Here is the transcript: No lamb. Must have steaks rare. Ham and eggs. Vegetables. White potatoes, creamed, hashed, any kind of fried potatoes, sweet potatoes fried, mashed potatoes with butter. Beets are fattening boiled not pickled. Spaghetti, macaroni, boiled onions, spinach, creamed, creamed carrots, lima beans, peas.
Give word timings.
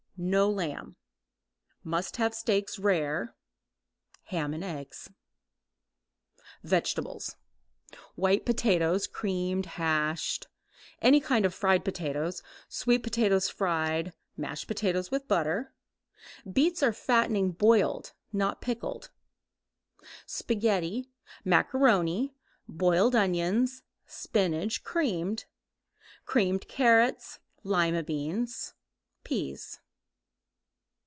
No 0.23 0.47
lamb. 0.51 0.97
Must 1.83 2.17
have 2.17 2.35
steaks 2.35 2.77
rare. 2.77 3.33
Ham 4.25 4.53
and 4.53 4.63
eggs. 4.63 5.09
Vegetables. 6.61 7.37
White 8.13 8.45
potatoes, 8.45 9.07
creamed, 9.07 9.65
hashed, 9.65 10.47
any 11.01 11.19
kind 11.19 11.43
of 11.43 11.55
fried 11.55 11.83
potatoes, 11.83 12.43
sweet 12.69 13.01
potatoes 13.01 13.49
fried, 13.49 14.13
mashed 14.37 14.67
potatoes 14.67 15.09
with 15.09 15.27
butter. 15.27 15.73
Beets 16.53 16.83
are 16.83 16.93
fattening 16.93 17.49
boiled 17.49 18.13
not 18.31 18.61
pickled. 18.61 19.09
Spaghetti, 20.27 21.09
macaroni, 21.43 22.35
boiled 22.67 23.15
onions, 23.15 23.81
spinach, 24.05 24.83
creamed, 24.83 25.45
creamed 26.27 26.67
carrots, 26.67 27.39
lima 27.63 28.03
beans, 28.03 28.75
peas. 29.23 29.79